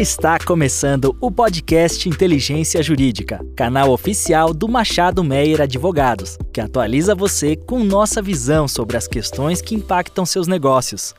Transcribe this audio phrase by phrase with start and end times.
[0.00, 7.54] Está começando o podcast Inteligência Jurídica, canal oficial do Machado Meyer Advogados, que atualiza você
[7.54, 11.14] com nossa visão sobre as questões que impactam seus negócios.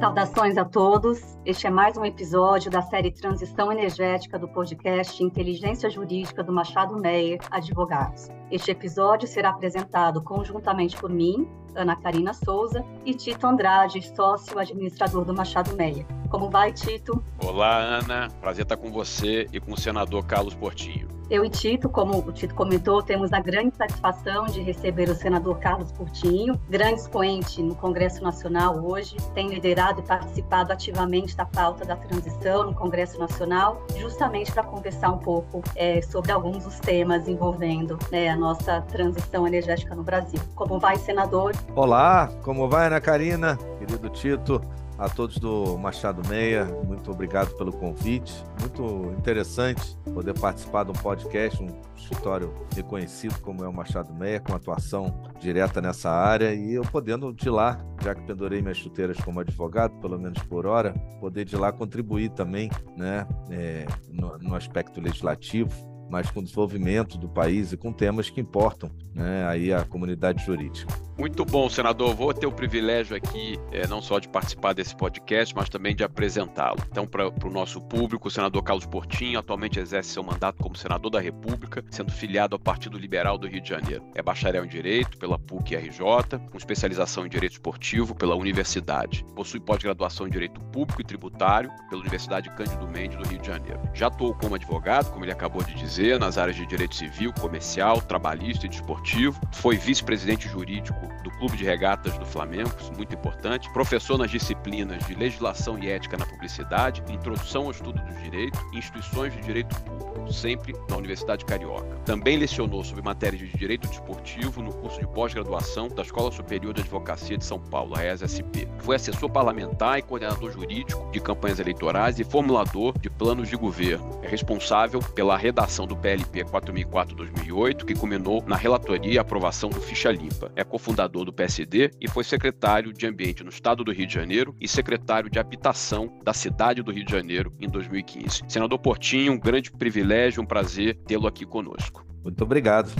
[0.00, 1.20] Saudações a todos.
[1.46, 6.96] Este é mais um episódio da série Transição Energética do podcast Inteligência Jurídica do Machado
[6.96, 8.28] Meyer Advogados.
[8.54, 15.24] Este episódio será apresentado conjuntamente por mim, Ana Karina Souza, e Tito Andrade, sócio administrador
[15.24, 16.06] do Machado Meia.
[16.30, 17.20] Como vai, Tito?
[17.44, 18.28] Olá, Ana.
[18.40, 21.08] Prazer estar com você e com o senador Carlos Portinho.
[21.30, 25.58] Eu e Tito, como o Tito comentou, temos a grande satisfação de receber o senador
[25.58, 31.82] Carlos Portinho, grande expoente no Congresso Nacional hoje, tem liderado e participado ativamente da pauta
[31.82, 37.26] da transição no Congresso Nacional, justamente para conversar um pouco é, sobre alguns dos temas
[37.26, 40.38] envolvendo né, a nossa transição energética no Brasil.
[40.54, 41.54] Como vai, senador?
[41.74, 43.56] Olá, como vai, Ana Karina?
[43.78, 44.60] Querido Tito,
[44.98, 48.34] a todos do Machado Meia, muito obrigado pelo convite.
[48.60, 54.38] Muito interessante poder participar de um podcast, um escritório reconhecido como é o Machado Meia,
[54.40, 59.16] com atuação direta nessa área e eu podendo de lá, já que pendurei minhas chuteiras
[59.24, 64.54] como advogado, pelo menos por hora, poder de lá contribuir também né, é, no, no
[64.54, 69.72] aspecto legislativo mas com o desenvolvimento do país e com temas que importam né, aí
[69.72, 70.94] a comunidade jurídica.
[71.16, 72.12] Muito bom, senador.
[72.14, 76.02] Vou ter o privilégio aqui é, não só de participar desse podcast, mas também de
[76.02, 76.78] apresentá-lo.
[76.90, 81.12] Então, para o nosso público, o senador Carlos Portinho atualmente exerce seu mandato como senador
[81.12, 84.04] da República, sendo filiado ao Partido Liberal do Rio de Janeiro.
[84.12, 89.24] É bacharel em Direito pela PUC-RJ, com especialização em Direito Esportivo pela Universidade.
[89.36, 93.80] Possui pós-graduação em Direito Público e Tributário pela Universidade Cândido Mendes do Rio de Janeiro.
[93.94, 98.00] Já atuou como advogado, como ele acabou de dizer, nas áreas de Direito Civil, Comercial,
[98.00, 99.40] Trabalhista e Desportivo.
[99.52, 105.14] Foi vice-presidente jurídico do Clube de Regatas do Flamengo, muito importante, professor nas disciplinas de
[105.14, 110.74] Legislação e Ética na Publicidade, Introdução ao Estudo do Direito Instituições de Direito Público, sempre
[110.88, 111.96] na Universidade Carioca.
[112.04, 116.82] Também lecionou sobre matérias de Direito Desportivo no curso de pós-graduação da Escola Superior de
[116.82, 118.68] Advocacia de São Paulo, a ESSP.
[118.78, 124.20] Foi assessor parlamentar e coordenador jurídico de campanhas eleitorais e formulador de planos de governo.
[124.22, 130.10] É responsável pela redação do PLP 4004-2008, que culminou na relatoria e aprovação do Ficha
[130.10, 130.50] Limpa.
[130.56, 134.14] É cofundador fundador do PSD e foi secretário de Ambiente no Estado do Rio de
[134.14, 138.42] Janeiro e secretário de Habitação da cidade do Rio de Janeiro em 2015.
[138.48, 142.04] Senador Portinho, um grande privilégio, um prazer tê-lo aqui conosco.
[142.22, 142.90] Muito obrigado.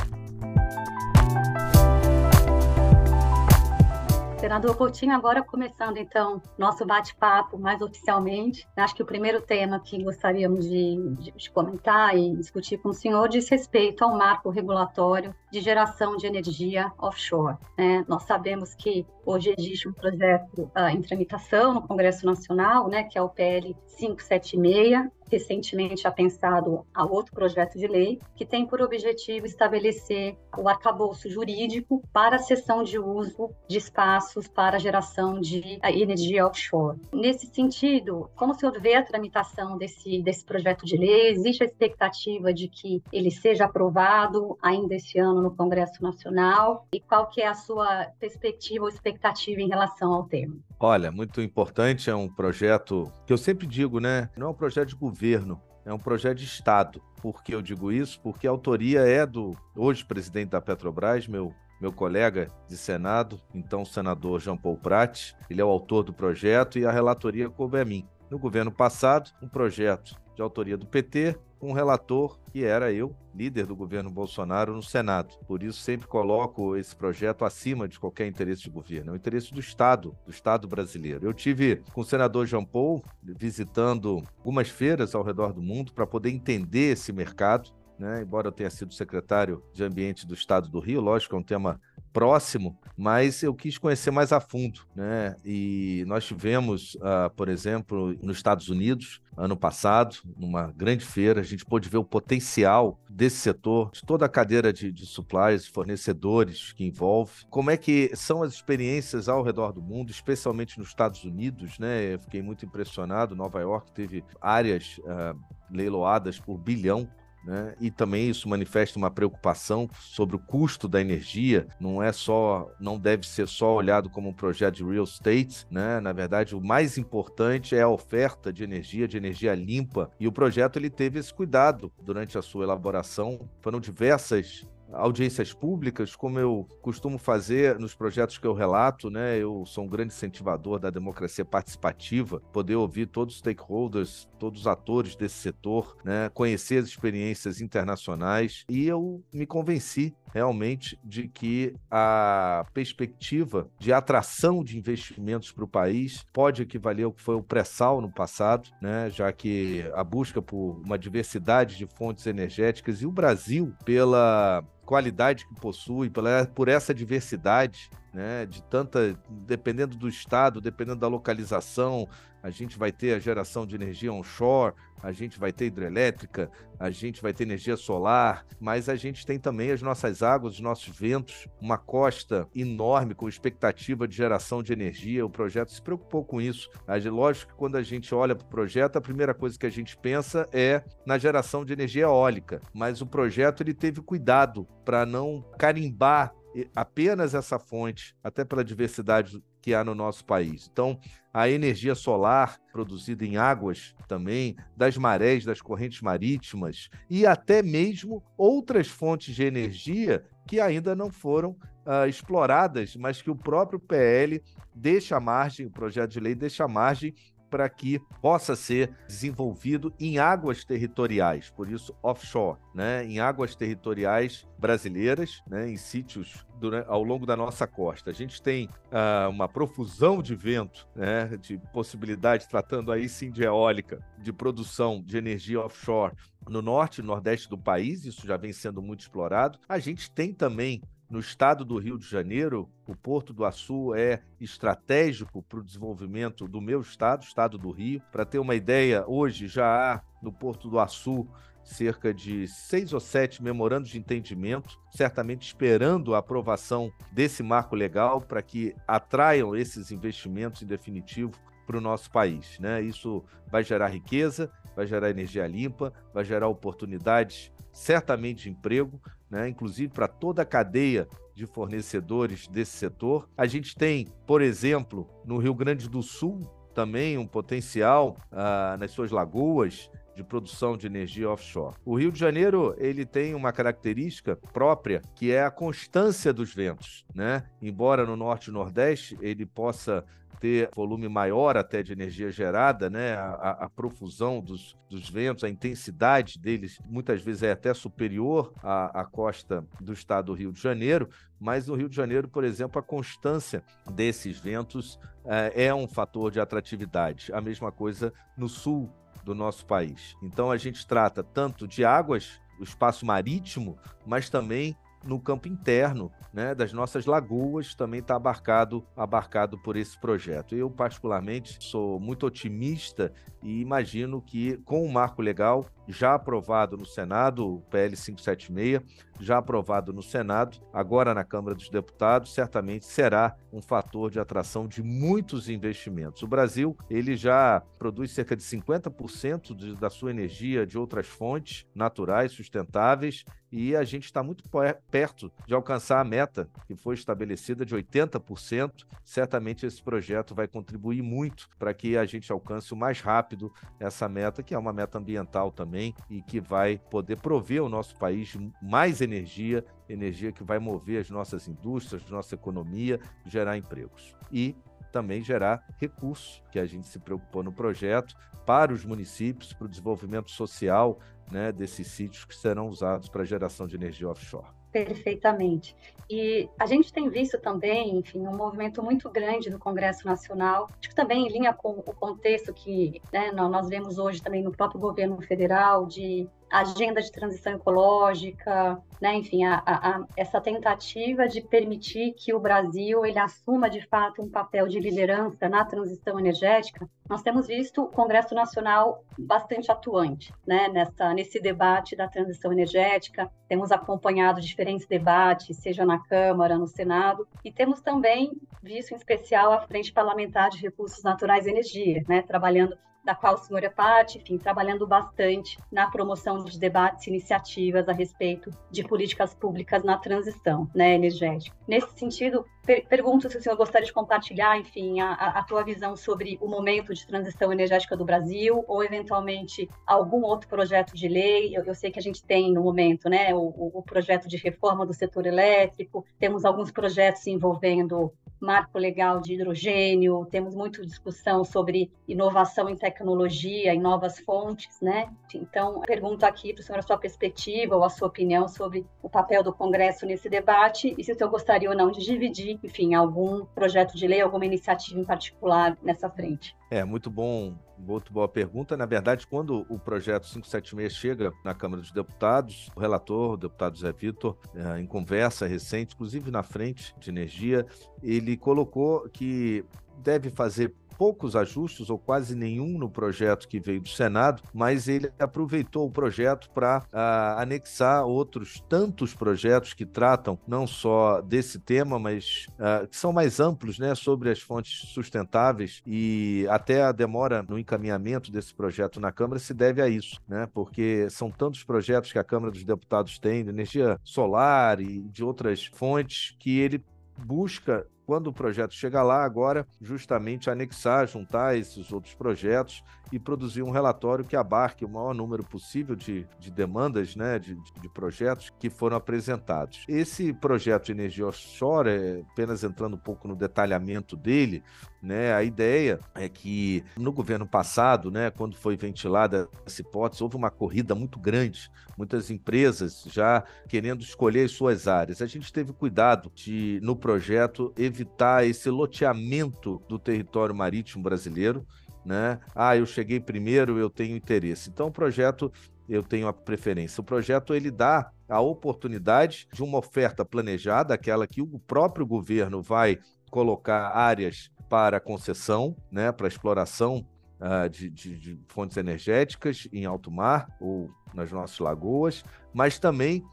[4.44, 8.68] Senador Coutinho, agora começando então nosso bate-papo mais oficialmente.
[8.76, 12.92] Acho que o primeiro tema que gostaríamos de, de, de, comentar e discutir com o
[12.92, 17.56] senhor diz respeito ao marco regulatório de geração de energia offshore.
[17.78, 18.04] Né?
[18.06, 23.16] Nós sabemos que hoje existe um projeto uh, em tramitação no Congresso Nacional, né, que
[23.16, 29.46] é o PL 576, recentemente apensado a outro projeto de lei, que tem por objetivo
[29.46, 36.46] estabelecer o arcabouço jurídico para a cessão de uso de espaços para geração de energia
[36.46, 36.98] offshore.
[37.12, 41.28] Nesse sentido, como o senhor vê a tramitação desse, desse projeto de lei?
[41.28, 46.86] Existe a expectativa de que ele seja aprovado ainda esse ano no Congresso Nacional?
[46.92, 50.56] E qual que é a sua perspectiva ou expectativa em relação ao tema?
[50.78, 54.28] Olha, muito importante, é um projeto que eu sempre digo, né?
[54.36, 57.00] Não é um projeto de governo, é um projeto de Estado.
[57.22, 58.20] Por que eu digo isso?
[58.20, 63.84] Porque a autoria é do hoje presidente da Petrobras, meu meu colega de Senado, então
[63.84, 65.34] senador Jean Paul Prat.
[65.50, 68.08] Ele é o autor do projeto e a relatoria coube a mim.
[68.30, 73.16] No governo passado, um projeto de autoria do PT, com um relator que era eu,
[73.34, 75.34] líder do governo Bolsonaro no Senado.
[75.46, 79.52] Por isso sempre coloco esse projeto acima de qualquer interesse de governo, é o interesse
[79.54, 81.24] do Estado, do Estado brasileiro.
[81.24, 86.06] Eu tive com o senador Jean Paul visitando algumas feiras ao redor do mundo para
[86.06, 88.22] poder entender esse mercado, né?
[88.22, 91.80] Embora eu tenha sido secretário de Ambiente do Estado do Rio, lógico, é um tema
[92.14, 95.34] próximo, mas eu quis conhecer mais a fundo, né?
[95.44, 101.44] E nós tivemos, uh, por exemplo, nos Estados Unidos, ano passado, numa grande feira, a
[101.44, 106.72] gente pôde ver o potencial desse setor, de toda a cadeira de, de suppliers, fornecedores
[106.72, 111.24] que envolve, como é que são as experiências ao redor do mundo, especialmente nos Estados
[111.24, 112.14] Unidos, né?
[112.14, 113.34] Eu fiquei muito impressionado.
[113.34, 115.36] Nova York teve áreas uh,
[115.68, 117.08] leiloadas por bilhão
[117.44, 117.74] né?
[117.80, 121.66] E também isso manifesta uma preocupação sobre o custo da energia.
[121.78, 126.00] Não é só, não deve ser só olhado como um projeto de real estate, né?
[126.00, 130.10] Na verdade, o mais importante é a oferta de energia, de energia limpa.
[130.18, 133.48] E o projeto ele teve esse cuidado durante a sua elaboração.
[133.60, 139.38] Foram diversas audiências públicas, como eu costumo fazer nos projetos que eu relato, né?
[139.38, 144.66] Eu sou um grande incentivador da democracia participativa, poder ouvir todos os stakeholders, todos os
[144.66, 146.30] atores desse setor, né?
[146.32, 154.64] Conhecer as experiências internacionais e eu me convenci realmente de que a perspectiva de atração
[154.64, 159.08] de investimentos para o país pode equivaler ao que foi o pré-sal no passado, né?
[159.10, 165.46] Já que a busca por uma diversidade de fontes energéticas e o Brasil pela qualidade
[165.46, 166.10] que possui,
[166.54, 172.08] por essa diversidade, né, de tanta, dependendo do estado, dependendo da localização,
[172.44, 176.90] a gente vai ter a geração de energia onshore, a gente vai ter hidrelétrica, a
[176.90, 180.96] gente vai ter energia solar, mas a gente tem também as nossas águas, os nossos
[180.96, 185.24] ventos, uma costa enorme com expectativa de geração de energia.
[185.24, 186.70] O projeto se preocupou com isso.
[187.10, 189.96] Lógico que quando a gente olha para o projeto, a primeira coisa que a gente
[189.96, 195.42] pensa é na geração de energia eólica, mas o projeto ele teve cuidado para não
[195.58, 196.32] carimbar
[196.74, 200.68] apenas essa fonte, até pela diversidade que há no nosso país.
[200.70, 200.98] Então,
[201.32, 208.22] a energia solar produzida em águas também, das marés, das correntes marítimas e até mesmo
[208.36, 211.56] outras fontes de energia que ainda não foram
[211.86, 214.42] uh, exploradas, mas que o próprio PL
[214.74, 217.14] deixa margem, o projeto de lei deixa margem
[217.54, 223.04] para que possa ser desenvolvido em águas territoriais, por isso offshore, né?
[223.04, 225.70] em águas territoriais brasileiras, né?
[225.70, 228.10] em sítios durante, ao longo da nossa costa.
[228.10, 231.36] A gente tem uh, uma profusão de vento, né?
[231.40, 236.16] de possibilidade, tratando aí sim de eólica, de produção de energia offshore
[236.48, 239.58] no norte e nordeste do país, isso já vem sendo muito explorado.
[239.68, 244.22] A gente tem também no estado do Rio de Janeiro, o Porto do Açu é
[244.40, 248.02] estratégico para o desenvolvimento do meu estado, estado do Rio.
[248.10, 251.28] Para ter uma ideia, hoje já há no Porto do Açu
[251.62, 258.20] cerca de seis ou sete memorandos de entendimento, certamente esperando a aprovação desse marco legal
[258.20, 261.32] para que atraiam esses investimentos em definitivo
[261.66, 262.58] para o nosso país.
[262.58, 262.82] Né?
[262.82, 269.00] Isso vai gerar riqueza, vai gerar energia limpa, vai gerar oportunidades, certamente de emprego,
[269.34, 269.48] né?
[269.48, 273.28] inclusive para toda a cadeia de fornecedores desse setor.
[273.36, 276.40] A gente tem, por exemplo, no Rio Grande do Sul,
[276.72, 281.76] também um potencial ah, nas suas lagoas de produção de energia offshore.
[281.84, 287.04] O Rio de Janeiro ele tem uma característica própria que é a constância dos ventos,
[287.14, 287.44] né?
[287.60, 290.04] Embora no norte e nordeste ele possa
[290.44, 293.14] ter volume maior até de energia gerada, né?
[293.14, 299.00] A, a, profusão dos, dos ventos, a intensidade deles muitas vezes é até superior à,
[299.00, 301.08] à costa do estado do Rio de Janeiro,
[301.40, 306.30] mas no Rio de Janeiro, por exemplo, a constância desses ventos é, é um fator
[306.30, 307.32] de atratividade.
[307.32, 308.92] A mesma coisa no sul
[309.24, 310.16] do nosso país.
[310.22, 316.10] Então a gente trata tanto de águas, o espaço marítimo, mas também no campo interno
[316.32, 320.54] né, das nossas lagoas também está abarcado, abarcado por esse projeto.
[320.54, 326.86] Eu, particularmente, sou muito otimista e imagino que, com o marco legal já aprovado no
[326.86, 328.80] Senado, o PL 576,
[329.20, 334.66] já aprovado no Senado, agora na Câmara dos Deputados, certamente será um fator de atração
[334.66, 336.22] de muitos investimentos.
[336.22, 341.64] O Brasil, ele já produz cerca de 50% de, da sua energia de outras fontes
[341.74, 344.42] naturais, sustentáveis, e a gente está muito
[344.90, 348.84] perto de alcançar a meta que foi estabelecida de 80%.
[349.04, 354.08] Certamente esse projeto vai contribuir muito para que a gente alcance o mais rápido essa
[354.08, 355.73] meta, que é uma meta ambiental também
[356.08, 361.10] e que vai poder prover ao nosso país mais energia, energia que vai mover as
[361.10, 364.14] nossas indústrias, nossa economia, gerar empregos.
[364.30, 364.54] E
[364.92, 368.14] também gerar recursos, que a gente se preocupou no projeto,
[368.46, 371.00] para os municípios, para o desenvolvimento social
[371.30, 374.46] né, desses sítios que serão usados para geração de energia offshore.
[374.74, 375.76] Perfeitamente.
[376.10, 380.88] E a gente tem visto também, enfim, um movimento muito grande do Congresso Nacional, acho
[380.88, 384.80] que também em linha com o contexto que né, nós vemos hoje também no próprio
[384.80, 392.12] governo federal, de agenda de transição ecológica, né, enfim, a, a, essa tentativa de permitir
[392.12, 397.22] que o Brasil ele assuma de fato um papel de liderança na transição energética, nós
[397.22, 403.70] temos visto o Congresso Nacional bastante atuante né, nessa, nesse debate da transição energética, temos
[403.70, 408.32] acompanhado diferentes debates, seja na Câmara, no Senado, e temos também
[408.62, 413.34] visto em especial a Frente Parlamentar de Recursos Naturais e Energia, né, trabalhando da qual
[413.34, 418.50] o senhor é parte, enfim, trabalhando bastante na promoção de debates e iniciativas a respeito
[418.70, 421.54] de políticas públicas na transição né, energética.
[421.68, 425.94] Nesse sentido, per pergunto se o senhor gostaria de compartilhar, enfim, a, a tua visão
[425.96, 431.54] sobre o momento de transição energética do Brasil, ou eventualmente algum outro projeto de lei.
[431.54, 434.86] Eu, eu sei que a gente tem no momento, né, o, o projeto de reforma
[434.86, 441.90] do setor elétrico, temos alguns projetos envolvendo marco legal de hidrogênio, temos muita discussão sobre
[442.06, 445.10] inovação em tecnologia, em novas fontes, né?
[445.34, 449.08] Então, pergunto aqui para o senhor a sua perspectiva ou a sua opinião sobre o
[449.08, 452.94] papel do Congresso nesse debate e se o senhor gostaria ou não de dividir, enfim,
[452.94, 456.56] algum projeto de lei, alguma iniciativa em particular nessa frente.
[456.70, 458.76] É, muito bom, muito boa pergunta.
[458.76, 463.78] Na verdade, quando o projeto 576 chega na Câmara dos Deputados, o relator, o deputado
[463.78, 467.66] Zé Vitor, eh, em conversa recente, inclusive na frente de energia,
[468.02, 469.64] ele colocou que
[469.98, 475.10] deve fazer poucos ajustes ou quase nenhum no projeto que veio do Senado, mas ele
[475.18, 481.98] aproveitou o projeto para ah, anexar outros tantos projetos que tratam não só desse tema,
[481.98, 487.42] mas uh, que são mais amplos, né, sobre as fontes sustentáveis e até a demora
[487.42, 492.12] no encaminhamento desse projeto na Câmara se deve a isso, né, porque são tantos projetos
[492.12, 496.84] que a Câmara dos Deputados tem de energia solar e de outras fontes que ele
[497.16, 502.82] busca quando o projeto chega lá, agora, justamente anexar, juntar esses outros projetos
[503.14, 507.54] e produzir um relatório que abarque o maior número possível de, de demandas, né, de,
[507.54, 509.84] de, projetos que foram apresentados.
[509.86, 514.64] Esse projeto de energia offshore, é, apenas entrando um pouco no detalhamento dele,
[515.00, 520.34] né, a ideia é que no governo passado, né, quando foi ventilada essa hipótese, houve
[520.34, 525.22] uma corrida muito grande, muitas empresas já querendo escolher as suas áreas.
[525.22, 531.64] A gente teve cuidado de, no projeto, evitar esse loteamento do território marítimo brasileiro,
[532.04, 532.38] né?
[532.54, 534.70] Ah, eu cheguei primeiro, eu tenho interesse.
[534.70, 535.52] Então, o projeto
[535.88, 537.00] eu tenho a preferência.
[537.00, 542.62] O projeto ele dá a oportunidade de uma oferta planejada, aquela que o próprio governo
[542.62, 542.98] vai
[543.30, 547.06] colocar áreas para concessão, né, para exploração
[547.38, 553.24] uh, de, de, de fontes energéticas em alto mar ou nas nossas lagoas, mas também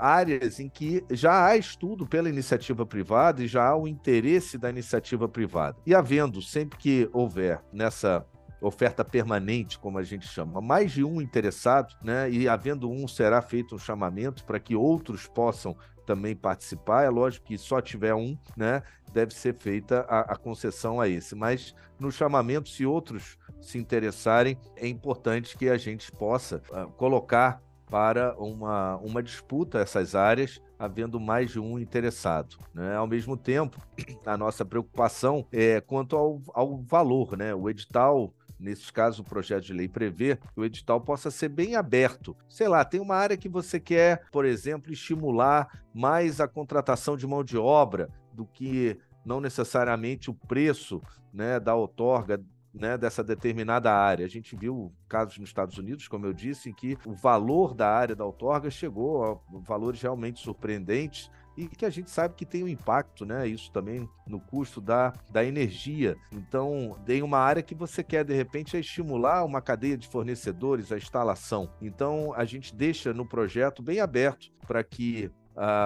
[0.00, 4.70] áreas em que já há estudo pela iniciativa privada e já há o interesse da
[4.70, 5.76] iniciativa privada.
[5.86, 8.24] E havendo, sempre que houver nessa
[8.60, 12.30] oferta permanente, como a gente chama, mais de um interessado, né?
[12.30, 17.04] E havendo um, será feito um chamamento para que outros possam também participar.
[17.04, 18.82] É lógico que só tiver um, né?
[19.12, 21.34] Deve ser feita a, a concessão a esse.
[21.34, 27.60] Mas no chamamento, se outros se interessarem, é importante que a gente possa uh, colocar
[27.90, 32.58] para uma, uma disputa essas áreas, havendo mais de um interessado.
[32.74, 32.94] Né?
[32.94, 33.80] Ao mesmo tempo,
[34.26, 37.36] a nossa preocupação é quanto ao, ao valor.
[37.36, 37.54] Né?
[37.54, 41.76] O edital nesses casos, o projeto de lei prevê que o edital possa ser bem
[41.76, 42.36] aberto.
[42.48, 47.26] Sei lá, tem uma área que você quer, por exemplo, estimular mais a contratação de
[47.26, 51.00] mão de obra do que não necessariamente o preço
[51.32, 54.24] né, da outorga né, dessa determinada área.
[54.24, 57.88] A gente viu casos nos Estados Unidos, como eu disse, em que o valor da
[57.88, 62.62] área da outorga chegou a valores realmente surpreendentes e que a gente sabe que tem
[62.62, 63.48] um impacto, né?
[63.48, 66.16] Isso também no custo da, da energia.
[66.30, 70.92] Então, tem uma área que você quer, de repente, é estimular uma cadeia de fornecedores,
[70.92, 71.68] a instalação.
[71.82, 75.32] Então, a gente deixa no projeto bem aberto para que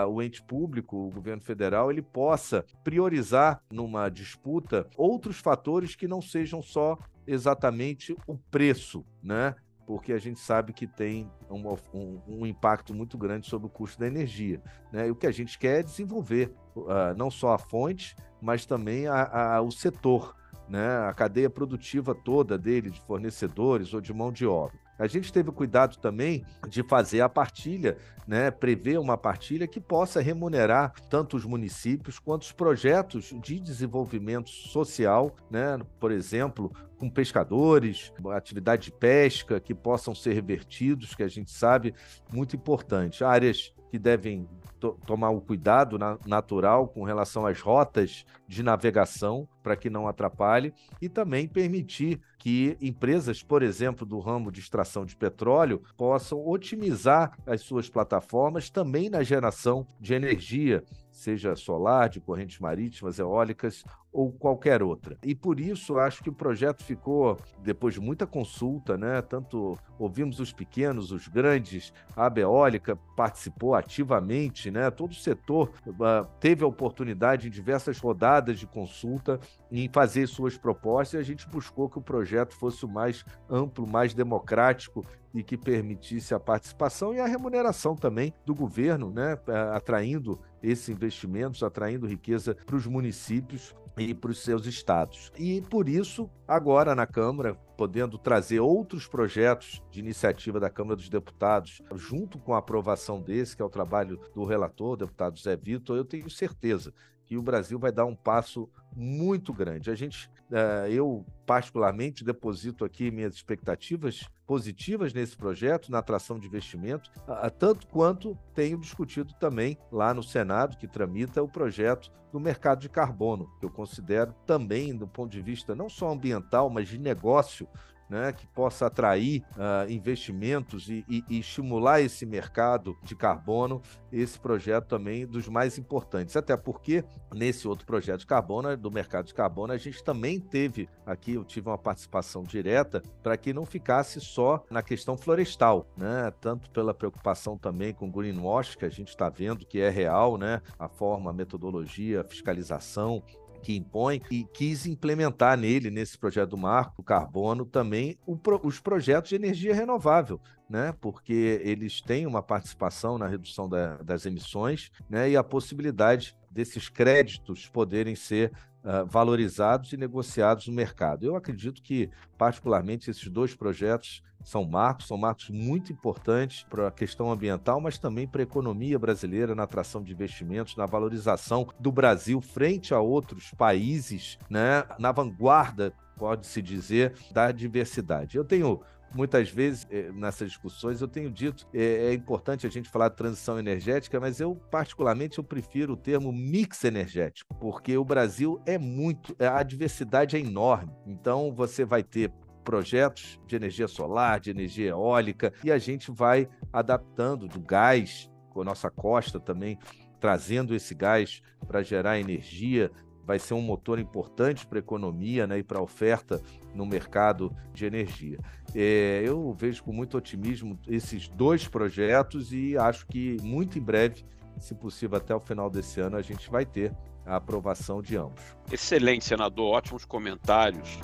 [0.08, 6.20] o ente público, o governo federal, ele possa priorizar numa disputa outros fatores que não
[6.20, 9.54] sejam só exatamente o preço, né?
[9.86, 11.62] Porque a gente sabe que tem um,
[11.92, 14.62] um, um impacto muito grande sobre o custo da energia.
[14.92, 15.08] Né?
[15.08, 19.08] E o que a gente quer é desenvolver uh, não só a fonte, mas também
[19.08, 20.36] a, a, o setor,
[20.72, 21.06] né?
[21.06, 24.80] a cadeia produtiva toda dele, de fornecedores ou de mão de obra.
[24.98, 30.20] A gente teve cuidado também de fazer a partilha, né, prever uma partilha que possa
[30.20, 38.12] remunerar tanto os municípios quanto os projetos de desenvolvimento social, né, por exemplo, com pescadores,
[38.32, 41.94] atividade de pesca que possam ser revertidos, que a gente sabe
[42.32, 43.24] muito importante.
[43.24, 44.48] Áreas que devem
[44.82, 50.08] to tomar o cuidado na natural com relação às rotas de navegação para que não
[50.08, 56.44] atrapalhe e também permitir que empresas, por exemplo, do ramo de extração de petróleo, possam
[56.44, 63.84] otimizar as suas plataformas também na geração de energia seja solar, de correntes marítimas, eólicas
[64.12, 65.16] ou qualquer outra.
[65.24, 69.22] E por isso acho que o projeto ficou, depois de muita consulta, né?
[69.22, 74.90] Tanto ouvimos os pequenos, os grandes, a Beólica participou ativamente, né?
[74.90, 79.40] Todo o setor uh, teve a oportunidade em diversas rodadas de consulta
[79.70, 83.86] em fazer suas propostas e a gente buscou que o projeto fosse o mais amplo,
[83.86, 85.04] mais democrático
[85.34, 89.38] e que permitisse a participação e a remuneração também do governo, né?
[89.72, 95.32] atraindo esses investimentos, atraindo riqueza para os municípios e para os seus estados.
[95.38, 101.08] E por isso, agora na Câmara, podendo trazer outros projetos de iniciativa da Câmara dos
[101.08, 105.96] Deputados, junto com a aprovação desse, que é o trabalho do relator, deputado Zé Vitor,
[105.96, 106.92] eu tenho certeza
[107.24, 109.90] que o Brasil vai dar um passo muito grande.
[109.90, 116.46] A gente, eh, eu particularmente deposito aqui minhas expectativas positivas nesse projeto, na atração de
[116.46, 117.10] investimento,
[117.58, 122.88] tanto quanto tenho discutido também lá no Senado, que tramita o projeto do mercado de
[122.88, 127.68] carbono, que eu considero também, do ponto de vista não só ambiental, mas de negócio,
[128.12, 133.80] né, que possa atrair uh, investimentos e, e, e, estimular esse mercado de carbono,
[134.12, 136.36] esse projeto também dos mais importantes.
[136.36, 140.90] Até porque nesse outro projeto de carbono, do mercado de carbono, a gente também teve
[141.06, 146.30] aqui, eu tive uma participação direta para que não ficasse só na questão florestal, né?
[146.38, 150.60] Tanto pela preocupação também com greenwash, que a gente está vendo que é real, né?
[150.78, 153.22] A forma, a metodologia, a fiscalização
[153.62, 158.18] que impõe e quis implementar nele, nesse projeto do marco do carbono, também
[158.62, 160.94] os projetos de energia renovável, né?
[161.00, 165.30] porque eles têm uma participação na redução da, das emissões né?
[165.30, 168.52] e a possibilidade desses créditos poderem ser
[168.84, 171.24] uh, valorizados e negociados no mercado.
[171.24, 176.90] Eu acredito que, particularmente, esses dois projetos são marcos, são marcos muito importantes para a
[176.90, 181.92] questão ambiental, mas também para a economia brasileira, na atração de investimentos, na valorização do
[181.92, 188.36] Brasil frente a outros países, né, na vanguarda, pode-se dizer, da diversidade.
[188.36, 188.80] Eu tenho
[189.14, 193.16] muitas vezes eh, nessas discussões eu tenho dito é, é, importante a gente falar de
[193.16, 198.78] transição energética, mas eu particularmente eu prefiro o termo mix energético, porque o Brasil é
[198.78, 200.92] muito, a diversidade é enorme.
[201.06, 202.32] Então você vai ter
[202.64, 208.62] projetos de energia solar, de energia eólica, e a gente vai adaptando do gás, com
[208.62, 209.78] a nossa costa também,
[210.20, 212.90] trazendo esse gás para gerar energia,
[213.24, 216.40] vai ser um motor importante para a economia né, e para a oferta
[216.74, 218.38] no mercado de energia.
[218.74, 224.24] É, eu vejo com muito otimismo esses dois projetos e acho que muito em breve,
[224.58, 228.42] se possível até o final desse ano, a gente vai ter a aprovação de ambos.
[228.70, 230.98] Excelente, senador, ótimos comentários.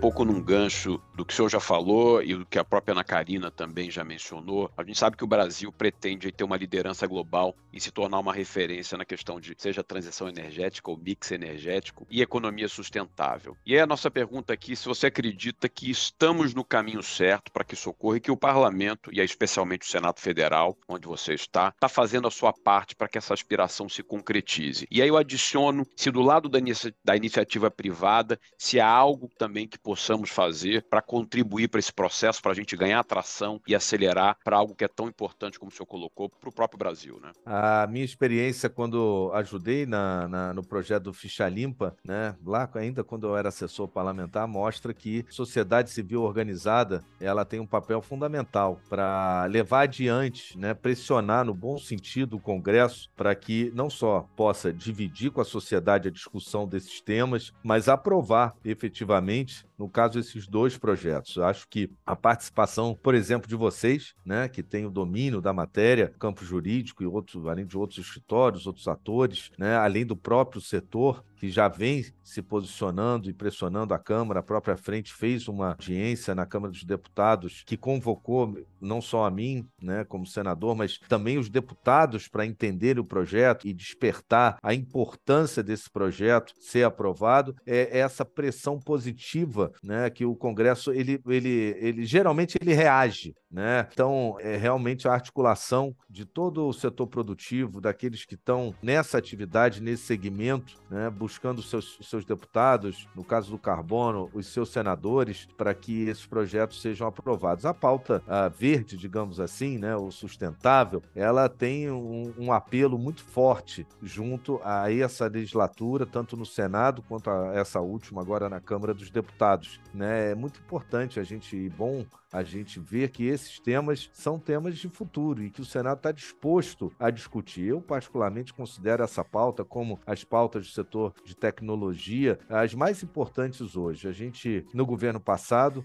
[0.00, 3.02] Pouco num gancho do que o senhor já falou e do que a própria Ana
[3.02, 4.70] Karina também já mencionou.
[4.76, 8.32] A gente sabe que o Brasil pretende ter uma liderança global e se tornar uma
[8.32, 13.56] referência na questão de seja transição energética ou mix energético e economia sustentável.
[13.66, 17.64] E é a nossa pergunta aqui se você acredita que estamos no caminho certo para
[17.64, 21.70] que isso ocorra e que o parlamento, e especialmente o Senado Federal, onde você está,
[21.74, 24.86] está fazendo a sua parte para que essa aspiração se concretize.
[24.88, 29.28] E aí eu adiciono se do lado da, inicia da iniciativa privada, se há algo
[29.36, 33.74] também que possamos fazer para contribuir para esse processo, para a gente ganhar atração e
[33.74, 37.18] acelerar para algo que é tão importante, como o senhor colocou, para o próprio Brasil.
[37.20, 37.32] Né?
[37.46, 43.02] A minha experiência quando ajudei na, na, no projeto do Ficha Limpa, né, lá ainda
[43.02, 48.78] quando eu era assessor parlamentar, mostra que sociedade civil organizada ela tem um papel fundamental
[48.90, 54.70] para levar adiante, né, pressionar no bom sentido o Congresso para que não só possa
[54.70, 60.76] dividir com a sociedade a discussão desses temas, mas aprovar efetivamente no caso, esses dois
[60.76, 60.97] projetos.
[61.36, 65.52] Eu acho que a participação, por exemplo, de vocês, né, que tem o domínio da
[65.52, 70.60] matéria, campo jurídico e outros, além de outros escritórios, outros atores, né, além do próprio
[70.60, 75.70] setor, que já vem se posicionando e pressionando a Câmara, a própria frente fez uma
[75.70, 80.98] audiência na Câmara dos Deputados que convocou não só a mim, né, como senador, mas
[81.08, 87.54] também os deputados para entender o projeto e despertar a importância desse projeto ser aprovado,
[87.64, 93.88] é essa pressão positiva, né, que o Congresso ele, ele, ele geralmente ele reage Né?
[93.92, 99.82] Então, é realmente a articulação de todo o setor produtivo, daqueles que estão nessa atividade,
[99.82, 101.08] nesse segmento, né?
[101.08, 106.82] buscando seus, seus deputados, no caso do carbono, os seus senadores, para que esses projetos
[106.82, 107.64] sejam aprovados.
[107.64, 109.96] A pauta a verde, digamos assim, né?
[109.96, 116.44] o sustentável, ela tem um, um apelo muito forte junto a essa legislatura, tanto no
[116.44, 119.80] Senado quanto a essa última agora na Câmara dos Deputados.
[119.94, 120.32] Né?
[120.32, 120.77] É muito importante
[121.18, 125.60] a gente, bom a gente ver que esses temas são temas de futuro e que
[125.60, 127.66] o Senado está disposto a discutir.
[127.66, 133.76] Eu, particularmente, considero essa pauta como as pautas do setor de tecnologia as mais importantes
[133.76, 134.08] hoje.
[134.08, 135.84] A gente, no governo passado,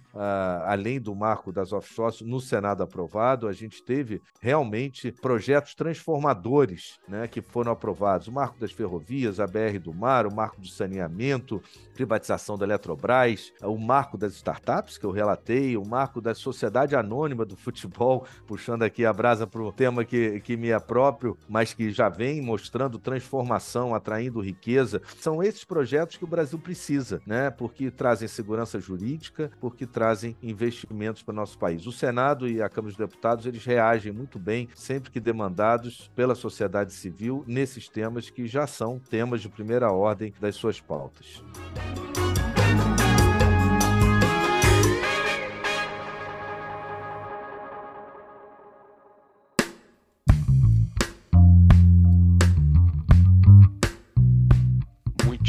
[0.65, 7.27] além do marco das offshores no Senado aprovado, a gente teve realmente projetos transformadores né,
[7.27, 8.27] que foram aprovados.
[8.27, 11.61] O marco das ferrovias, a BR do Mar, o marco do saneamento,
[11.93, 17.45] privatização da Eletrobras, o marco das startups, que eu relatei, o marco da sociedade anônima
[17.45, 21.73] do futebol, puxando aqui a brasa para o tema que, que me é próprio, mas
[21.73, 25.01] que já vem mostrando transformação, atraindo riqueza.
[25.19, 27.51] São esses projetos que o Brasil precisa, né?
[27.51, 31.85] Porque trazem segurança jurídica, porque trazem investimentos para o nosso país.
[31.85, 36.35] O Senado e a Câmara dos Deputados, eles reagem muito bem, sempre que demandados pela
[36.35, 41.43] sociedade civil, nesses temas que já são temas de primeira ordem das suas pautas.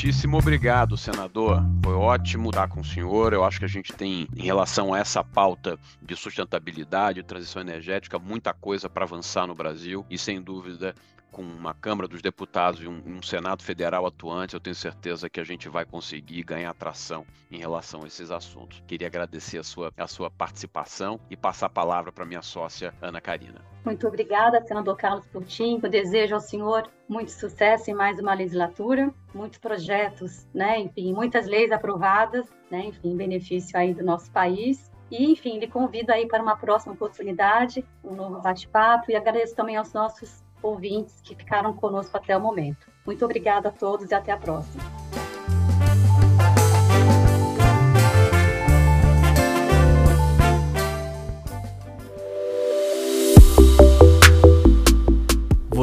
[0.04, 1.62] Muitíssimo obrigado, senador.
[1.82, 3.32] Foi ótimo estar com o senhor.
[3.32, 8.18] Eu acho que a gente tem, em relação a essa pauta de sustentabilidade, transição energética,
[8.18, 10.94] muita coisa para avançar no Brasil e, sem dúvida,
[11.34, 15.40] com uma Câmara dos Deputados e um, um, Senado Federal atuante, eu tenho certeza que
[15.40, 18.80] a gente vai conseguir ganhar atração em relação a esses assuntos.
[18.86, 23.20] Queria agradecer a sua, a sua participação e passar a palavra para minha sócia, Ana
[23.20, 23.60] Karina.
[23.84, 25.80] Muito obrigada, senador Carlos Coutinho.
[25.82, 31.48] Eu desejo ao senhor muito sucesso em mais uma legislatura, muitos projetos, né, enfim, muitas
[31.48, 34.88] leis aprovadas, né, enfim, em benefício aí do nosso país.
[35.10, 39.76] E, enfim, lhe convido aí para uma próxima oportunidade, um novo bate-papo e agradeço também
[39.76, 42.90] aos nossos ouvintes que ficaram conosco até o momento.
[43.04, 45.03] Muito obrigada a todos e até a próxima.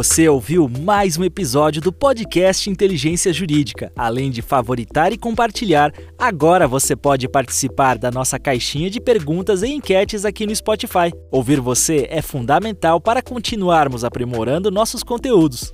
[0.04, 3.92] Você ouviu mais um episódio do podcast Inteligência Jurídica.
[3.96, 9.68] Além de favoritar e compartilhar, agora você pode participar da nossa caixinha de perguntas e
[9.68, 11.14] enquetes aqui no Spotify.
[11.30, 15.72] Ouvir você é fundamental para continuarmos aprimorando nossos conteúdos.